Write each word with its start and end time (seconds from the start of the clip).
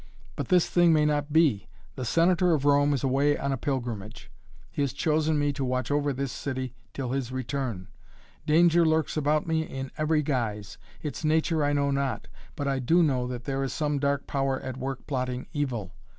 But 0.35 0.47
this 0.47 0.67
thing 0.67 0.93
may 0.93 1.05
not 1.05 1.31
be. 1.31 1.67
The 1.95 2.05
Senator 2.05 2.55
of 2.55 2.65
Rome 2.65 2.91
is 2.91 3.03
away 3.03 3.37
on 3.37 3.51
a 3.51 3.55
pilgrimage. 3.55 4.31
He 4.71 4.81
has 4.81 4.93
chosen 4.93 5.37
me 5.37 5.53
to 5.53 5.63
watch 5.63 5.91
over 5.91 6.11
this 6.11 6.31
city 6.31 6.73
till 6.91 7.11
his 7.11 7.31
return. 7.31 7.87
Danger 8.47 8.83
lurks 8.83 9.15
about 9.15 9.45
me 9.45 9.61
in 9.61 9.91
every 9.99 10.23
guise. 10.23 10.79
Its 11.03 11.23
nature 11.23 11.63
I 11.63 11.73
know 11.73 11.91
not. 11.91 12.27
But 12.55 12.67
I 12.67 12.79
do 12.79 13.03
know 13.03 13.27
that 13.27 13.43
there 13.43 13.63
is 13.63 13.73
some 13.73 13.99
dark 13.99 14.25
power 14.25 14.59
at 14.61 14.75
work 14.75 15.05
plotting 15.05 15.45
evil. 15.53 15.93